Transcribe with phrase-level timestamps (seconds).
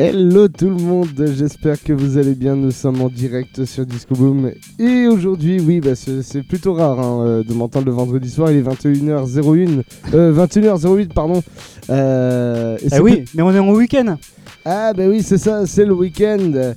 [0.00, 2.54] Hello tout le monde, j'espère que vous allez bien.
[2.54, 4.52] Nous sommes en direct sur Disco Boom.
[4.78, 8.52] Et aujourd'hui, oui, bah, c'est plutôt rare hein, euh, de m'entendre le vendredi soir.
[8.52, 9.82] Il est 21h01.
[10.14, 11.42] Euh, 21h08, pardon.
[11.90, 14.16] Euh, ah oui, mais on est en week-end.
[14.64, 16.74] Ah, bah oui, c'est ça, c'est le week-end.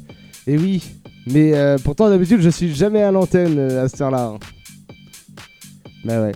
[0.47, 0.81] Et oui,
[1.27, 4.33] mais euh, pourtant, d'habitude, je suis jamais à l'antenne à cette heure-là.
[6.03, 6.31] Bah ouais.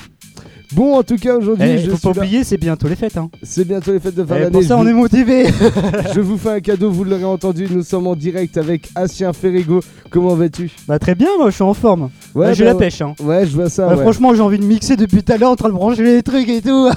[0.74, 2.26] Bon, en tout cas, aujourd'hui, Eh, je faut suis pas là.
[2.26, 3.18] oublier, c'est bientôt les fêtes.
[3.18, 3.30] Hein.
[3.44, 4.52] C'est bientôt les fêtes de fin Eh, d'année.
[4.52, 5.46] pour ça, Je on est motivé.
[6.16, 9.80] Je vous fais un cadeau, vous l'aurez entendu, nous sommes en direct avec Asien Ferrigo.
[10.10, 10.72] Comment vas-tu?
[10.88, 12.10] Bah très bien, moi je suis en forme.
[12.34, 13.02] Ouais, Bah, J'ai bah, la pêche.
[13.02, 13.14] Hein.
[13.22, 13.88] Ouais, je vois ça.
[13.90, 13.98] Ouais.
[13.98, 16.48] Franchement, j'ai envie de mixer depuis tout à l'heure en train de brancher les trucs
[16.50, 16.90] et tout.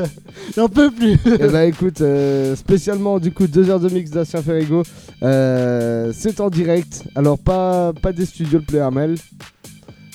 [0.56, 1.18] J'en peux plus.
[1.26, 4.82] Eh bah écoute, euh, spécialement du coup deux heures de mix d'Asien Ferrigo.
[5.22, 9.16] Euh, c'est en direct, alors pas, pas des studios de Play Armel,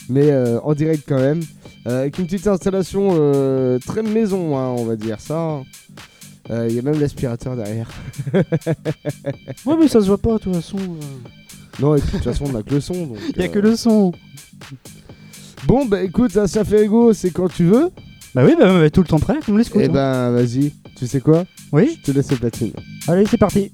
[0.09, 1.41] mais euh, en direct quand même.
[1.87, 5.61] Euh, avec une petite installation euh, très maison, hein, on va dire ça.
[6.49, 7.89] Il y a même l'aspirateur derrière.
[9.65, 10.77] ouais, mais ça se voit pas de toute façon.
[10.77, 11.29] euh.
[11.81, 12.93] Non, et puis de toute façon, on a que le son.
[13.07, 14.11] donc, Y a euh, que le son.
[15.65, 17.89] Bon, bah écoute, Asien Ferrigo, c'est quand tu veux.
[18.35, 19.79] Bah oui, bah, bah, tout le temps prêt, comme les scouts.
[19.81, 19.91] Eh hein.
[19.91, 20.71] ben, vas-y.
[20.97, 21.45] Tu sais quoi?
[21.71, 22.73] Oui, Je te laisse les platines.
[23.07, 23.71] allez, c'est parti.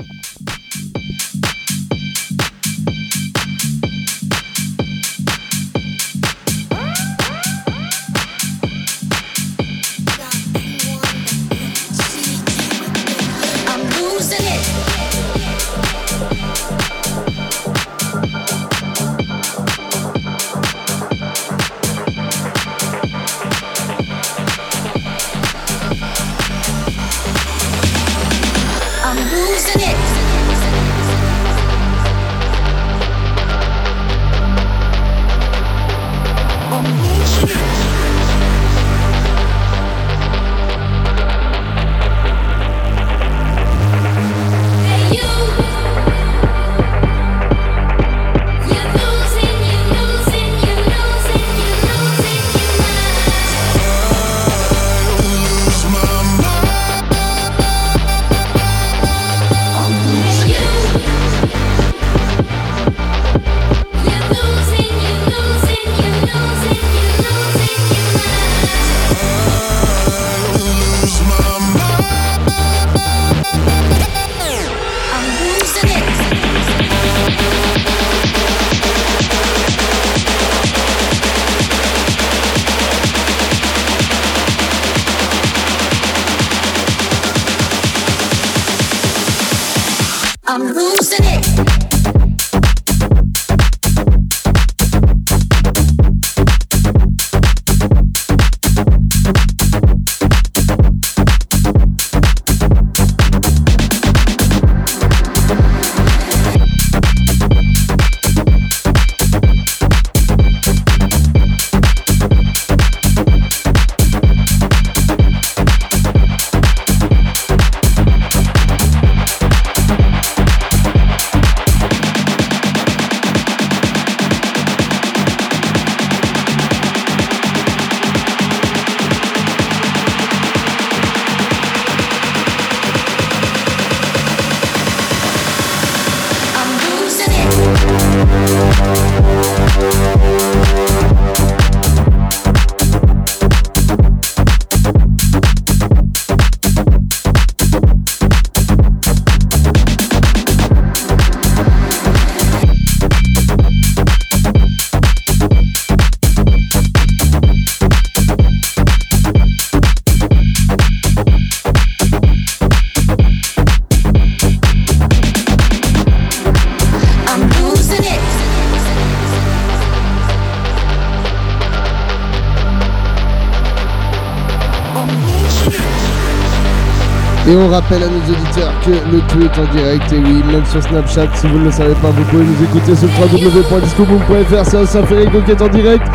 [177.62, 180.12] On rappelle à nos auditeurs que le tout est en direct.
[180.12, 182.96] Et oui, même sur Snapchat, si vous ne le savez pas, vous pouvez nous écouter
[182.96, 184.66] sur www.discoboom.fr.
[184.66, 186.08] C'est Ferrigo qui est en direct.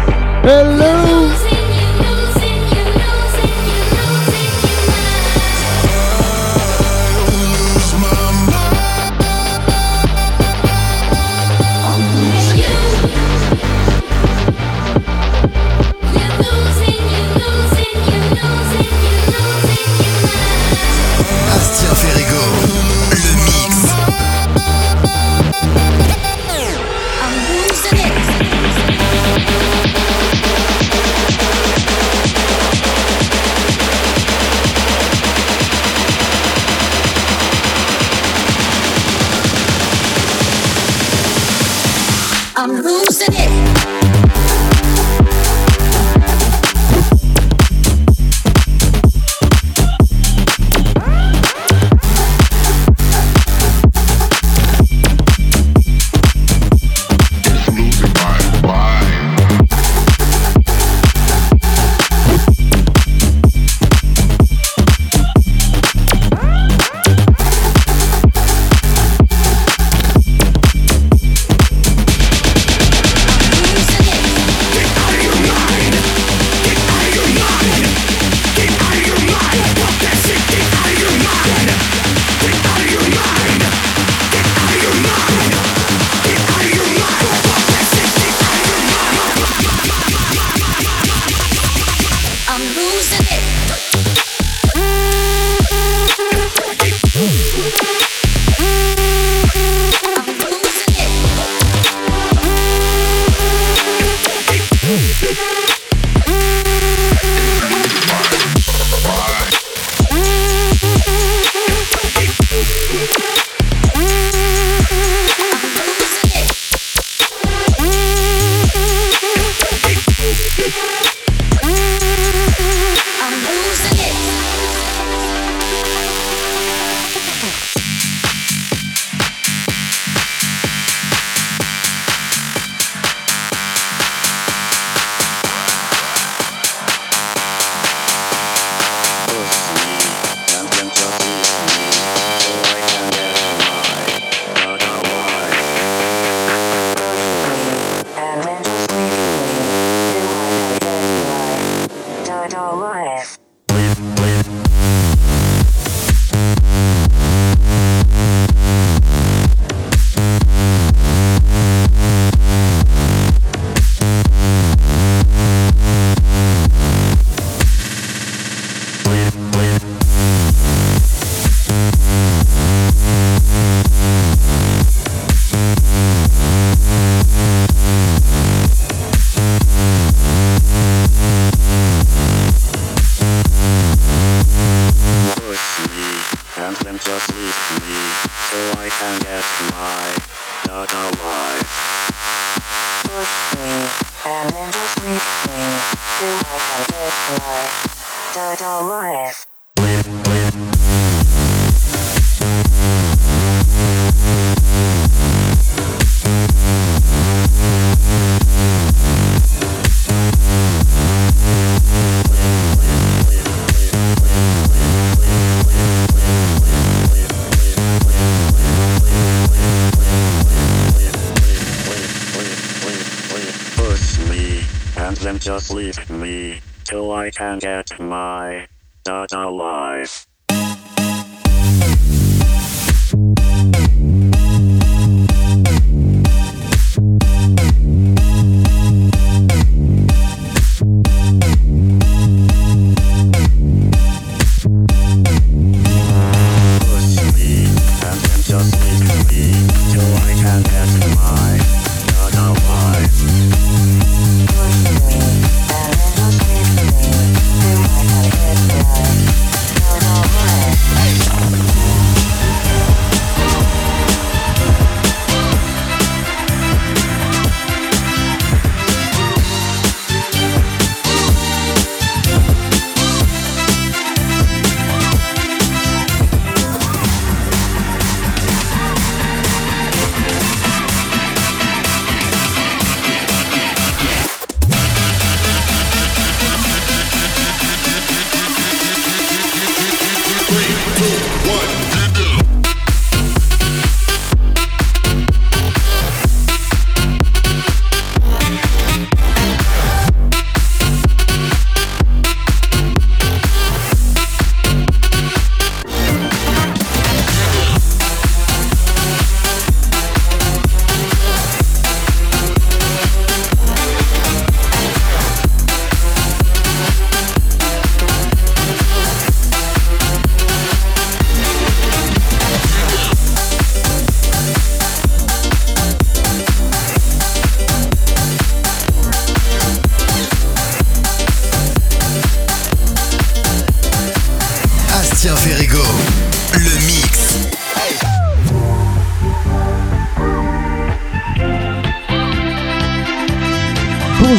[0.45, 1.66] Hello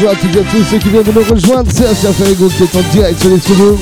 [0.07, 1.69] à à tous ceux qui viennent de nous rejoindre.
[1.73, 3.77] C'est Serge Ferrego qui est en direct sur les studios.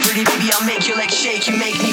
[0.00, 1.46] pretty baby, I'll make your legs shake.
[1.46, 1.83] You make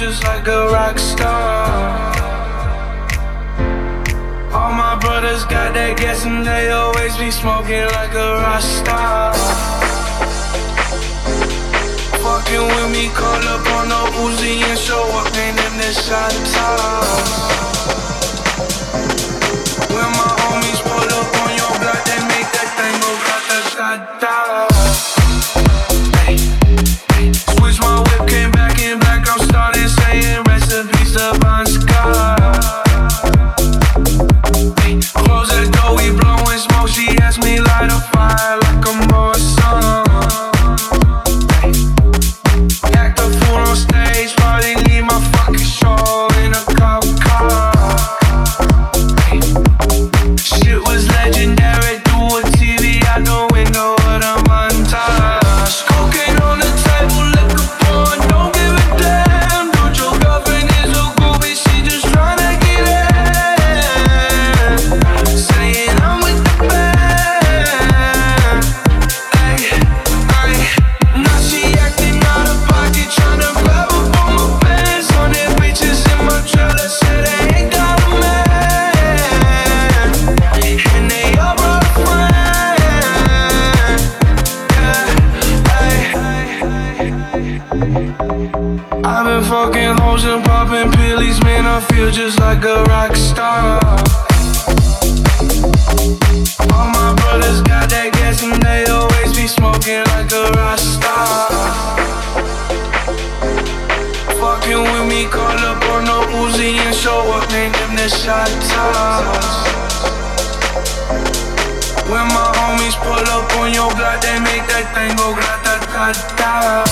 [0.00, 1.68] just like a rock star.
[4.50, 9.34] All my brothers got that gas and they always be smoking like a rock star.
[12.24, 16.32] Fucking with me, call up on the Uzi and show up, name them the shot.
[107.50, 108.48] morning in the shot
[112.06, 115.74] When my homies pull up on your block, they make that thing go grata
[116.38, 116.84] ta.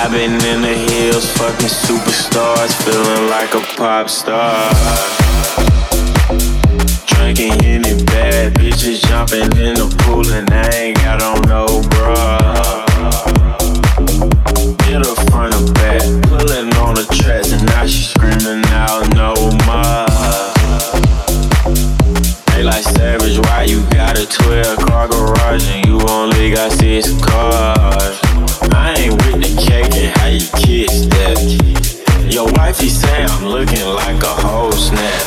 [0.00, 4.54] I've been in the hills, fucking superstars, feeling like a pop star.
[7.06, 11.82] Drinking in it bad, bitches jumping in the pool, and I ain't got on no
[11.90, 12.38] bra.
[14.86, 19.36] Get a front of back, pulling on the tracks and now she's screaming out no
[19.68, 20.08] more.
[22.56, 27.12] They like savage, why you got a 12 car garage and you only got six
[27.20, 28.16] cars?
[28.72, 31.38] I ain't with the cake and how you kiss that.
[32.32, 35.22] Your wife wifey say I'm looking like a whole snap.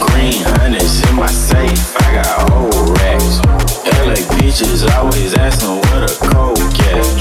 [0.00, 3.44] Green honey's in my safe, I got old racks.
[4.00, 7.13] LA bitches always asking what a coke at.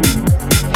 [0.00, 0.69] Música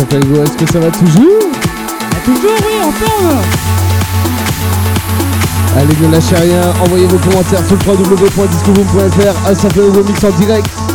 [0.00, 3.38] Est-ce que ça va toujours ah, Toujours, oui, en forme
[5.76, 6.72] Allez, ne lâchez rien.
[6.82, 9.50] Envoyez vos commentaires sur le www.discoboom.fr.
[9.50, 10.89] Un s'appelle Go Mix en direct.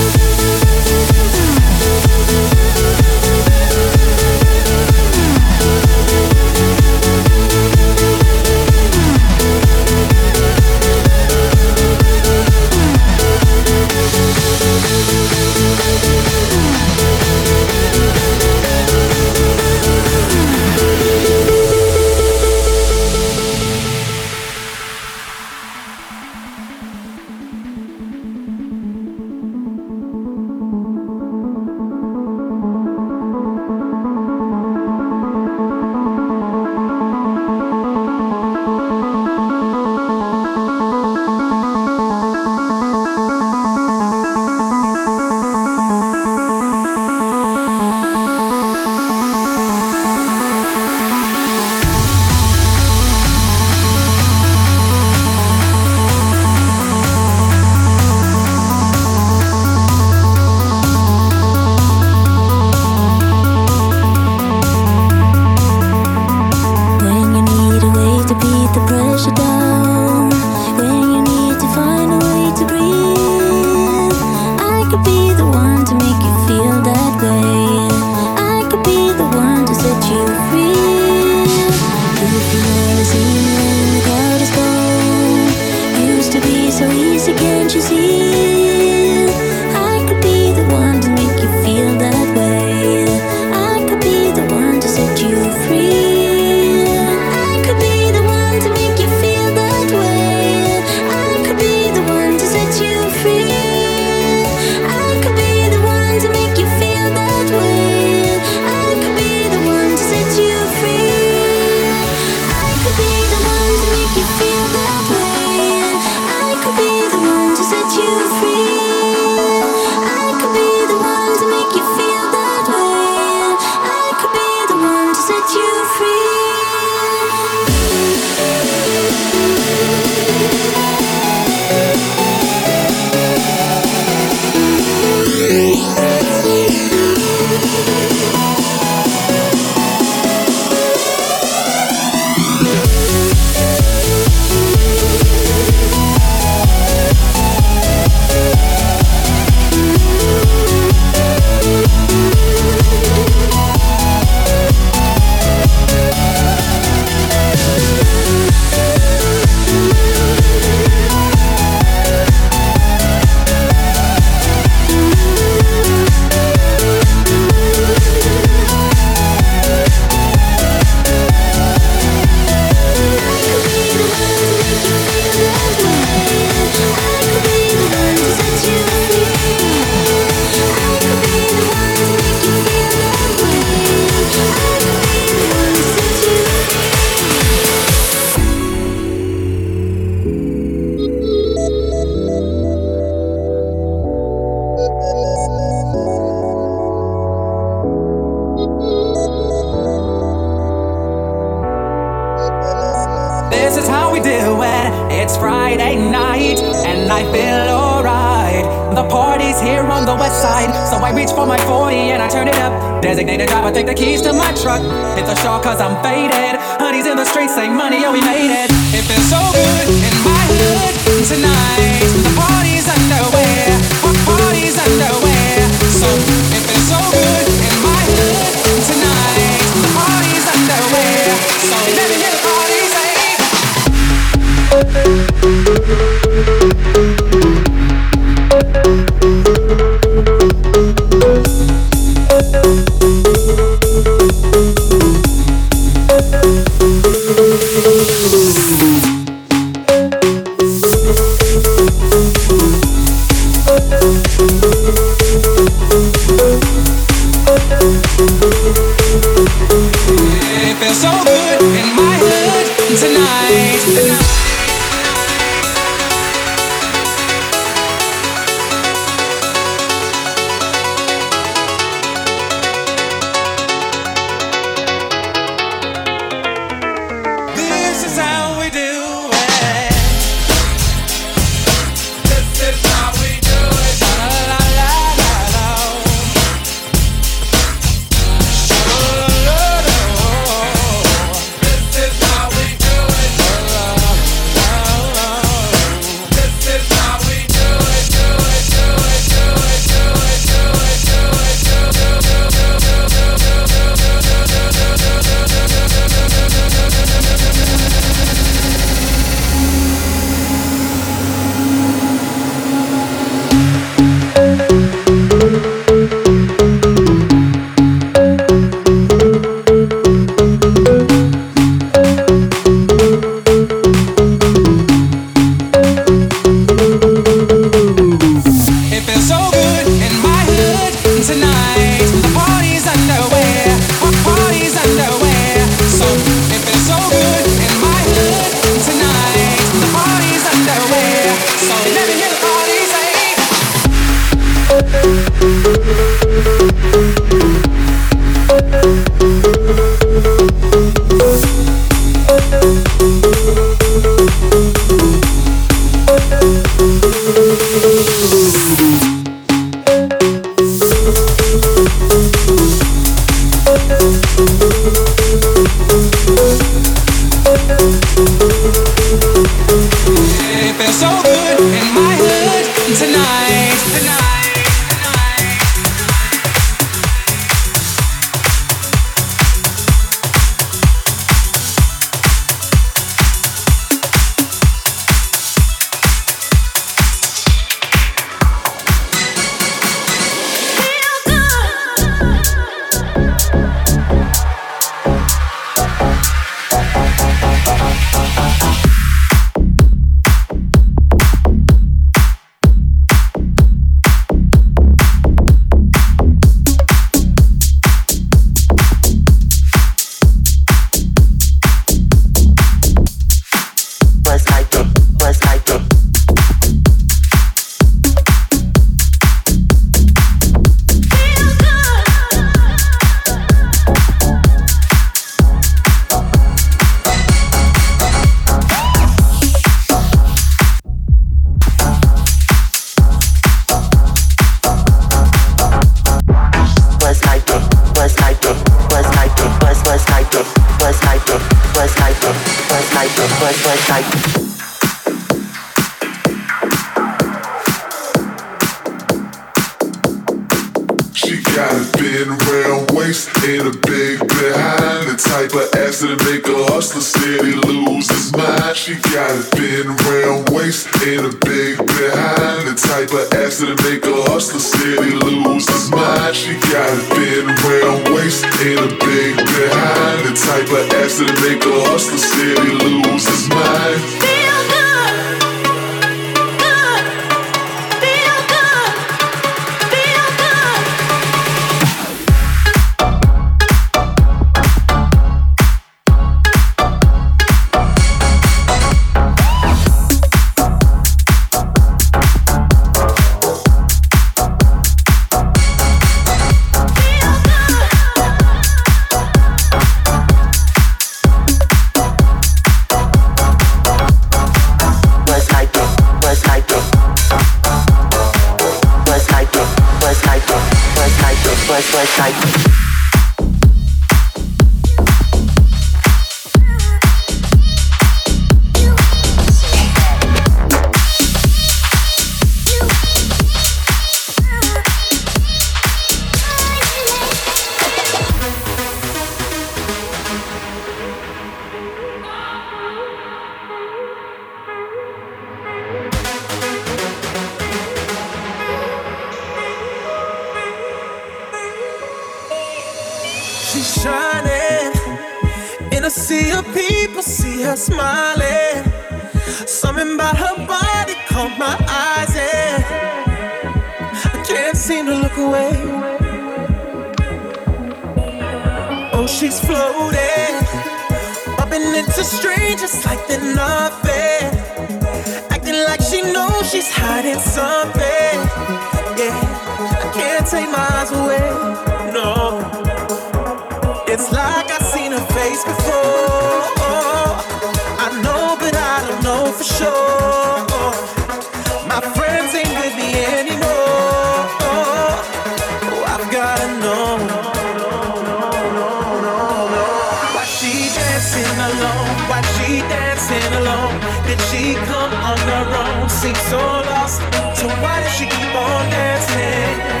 [597.60, 600.00] So why does she keep on dancing?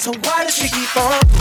[0.00, 1.31] So why does she keep on?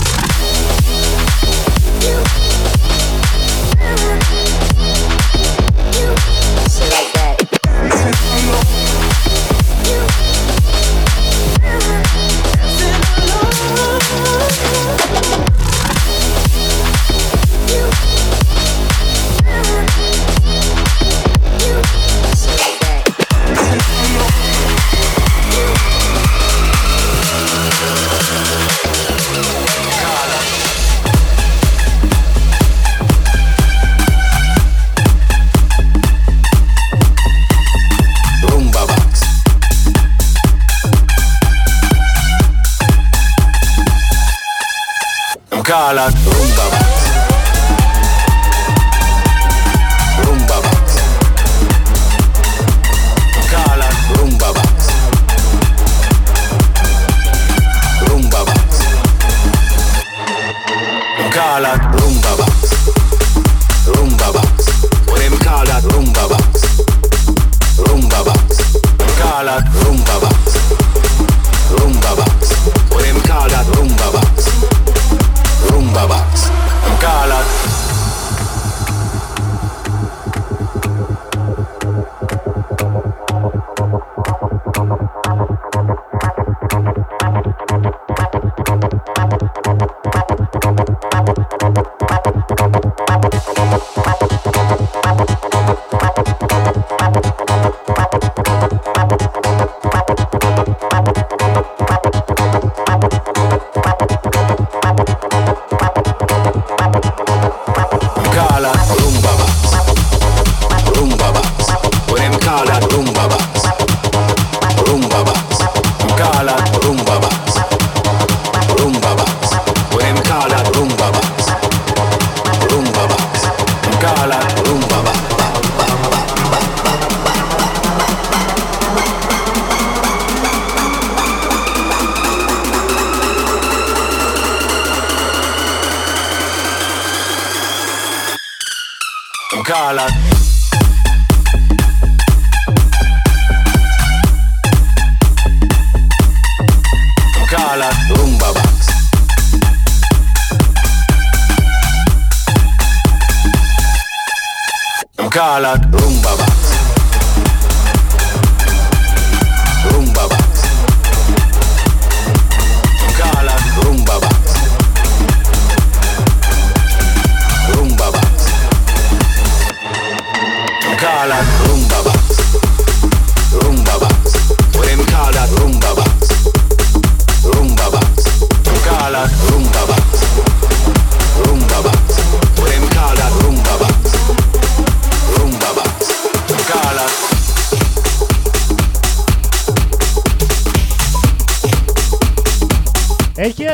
[155.32, 156.61] Calad, rumba, ba.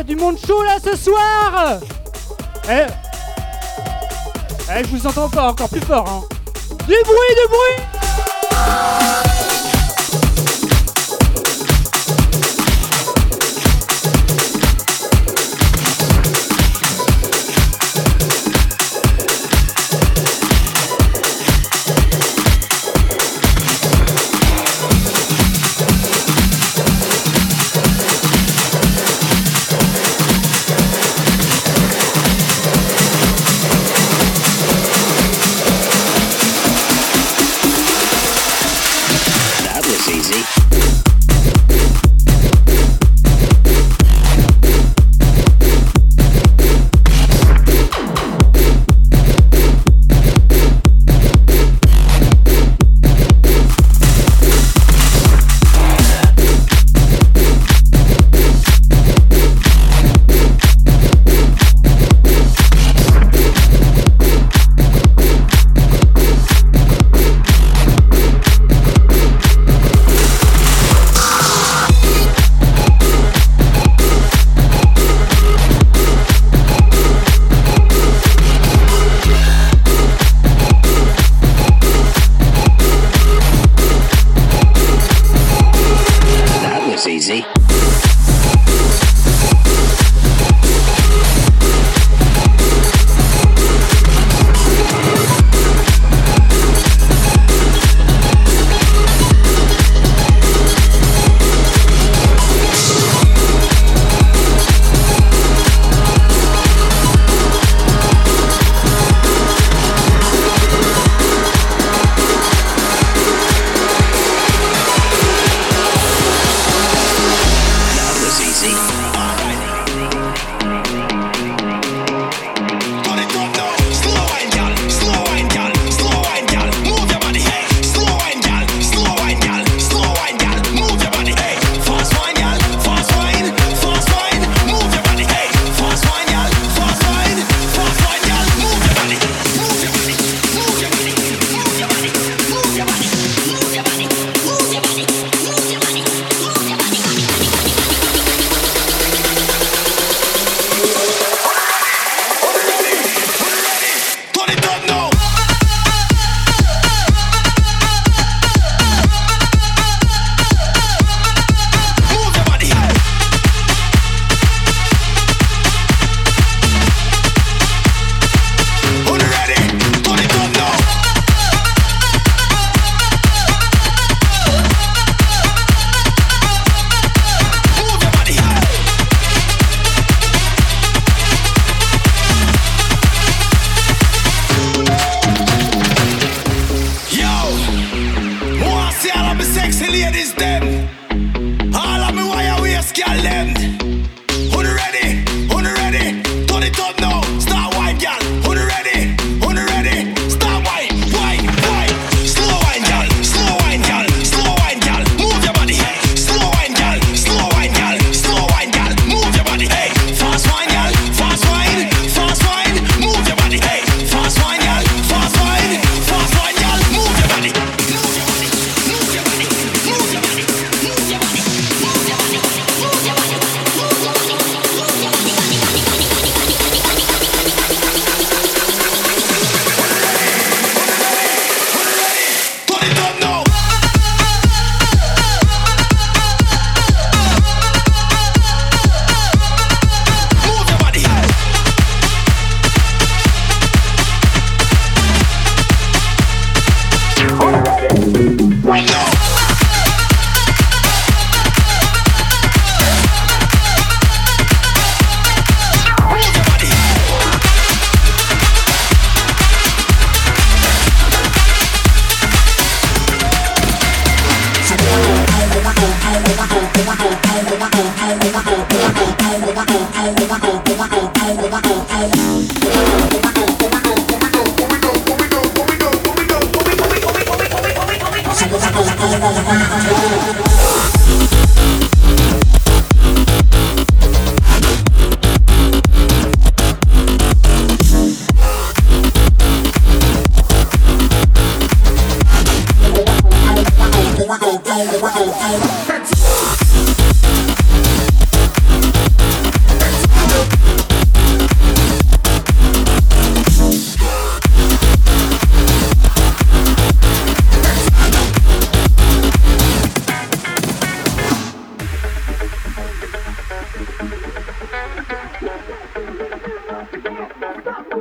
[0.04, 1.80] du monde chaud là ce soir.
[2.70, 2.86] Eh.
[4.70, 6.22] Eh, je vous entends encore plus fort, hein.
[6.88, 9.17] Du bruit, du bruit.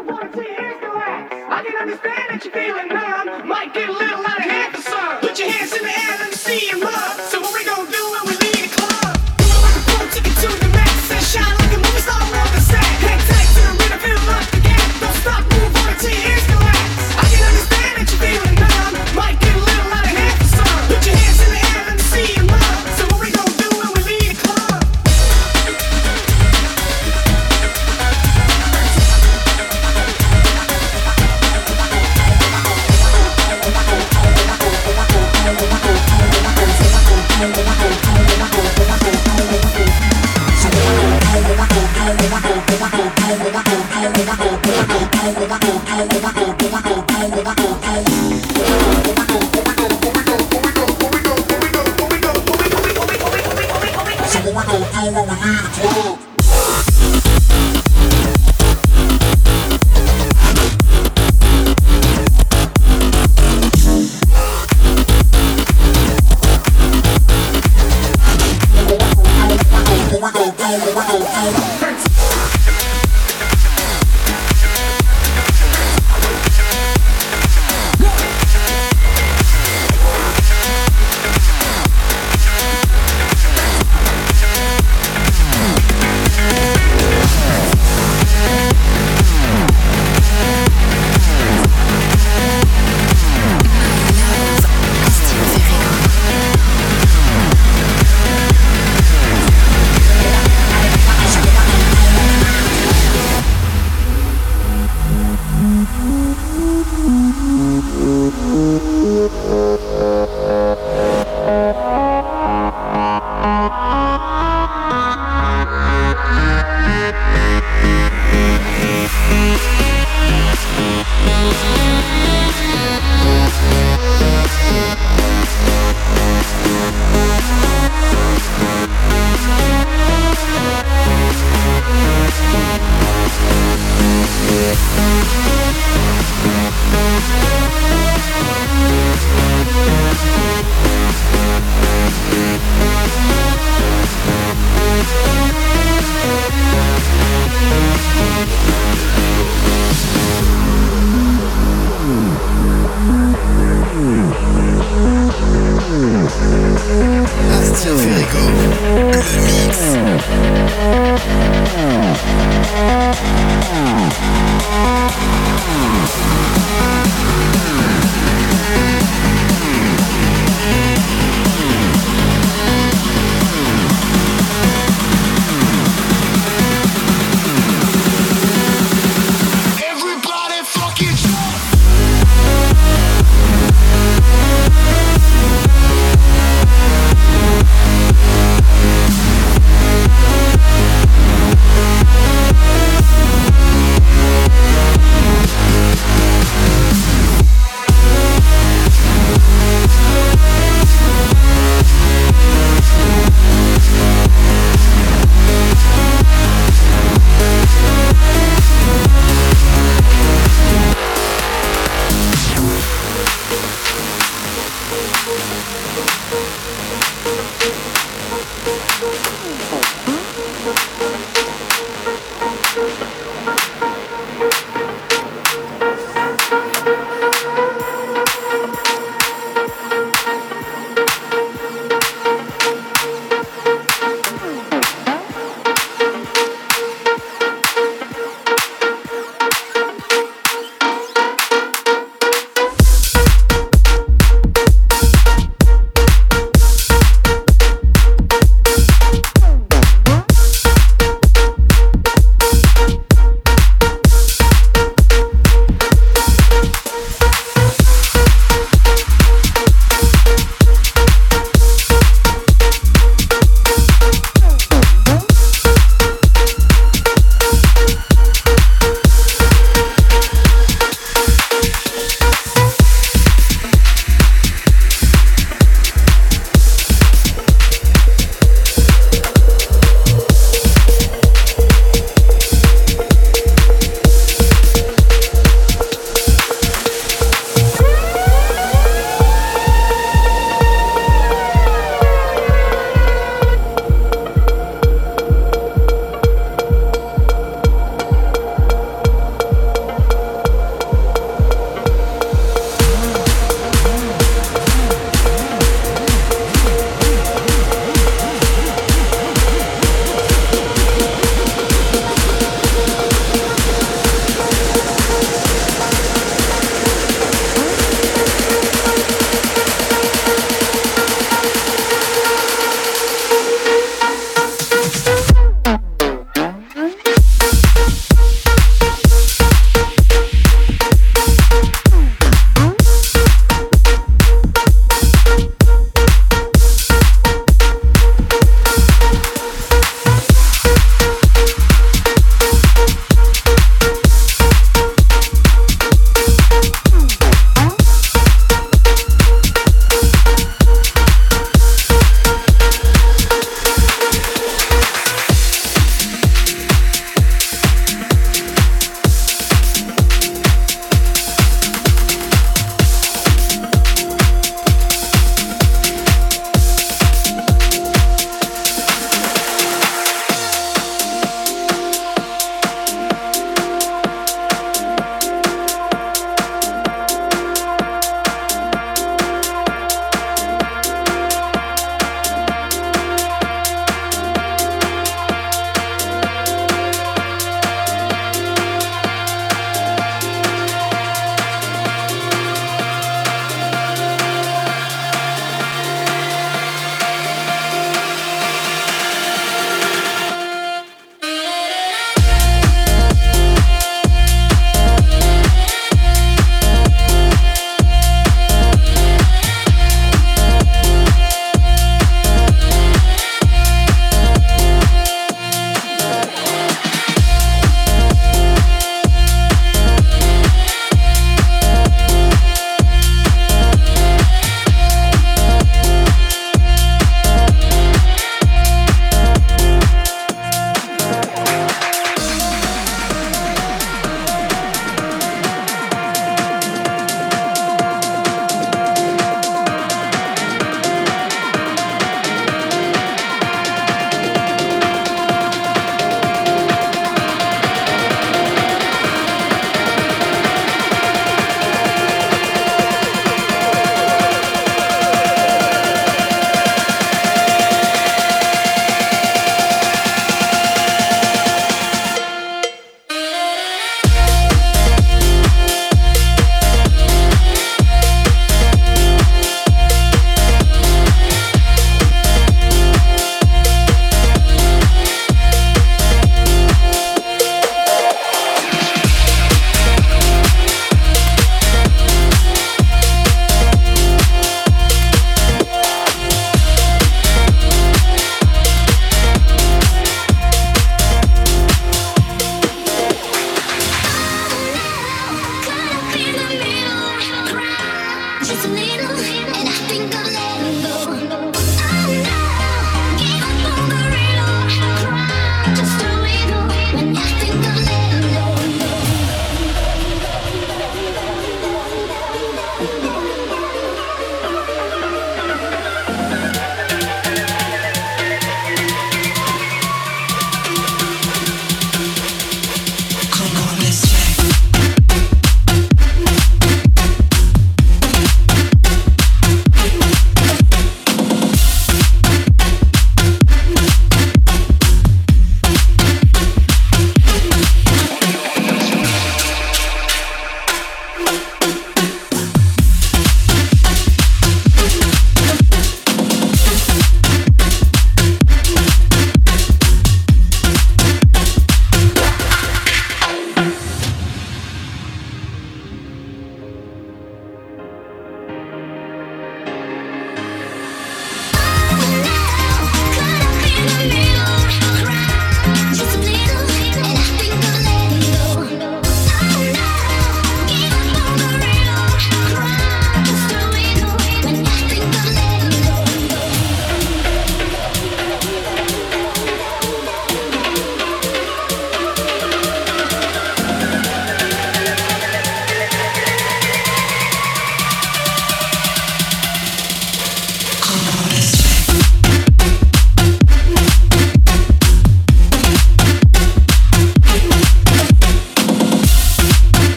[0.00, 0.40] you want to.
[0.40, 3.48] I can understand that you're feeling numb.
[3.48, 3.59] My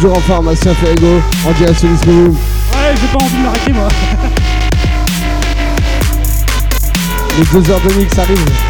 [0.00, 2.10] Toujours en pharmacien Ferrigo, en direct sur Disco.
[2.12, 3.88] Ouais, j'ai pas envie de m'arrêter moi.
[7.36, 8.67] Les deux heures de mix arrivent.